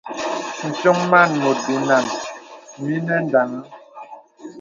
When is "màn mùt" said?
1.11-1.57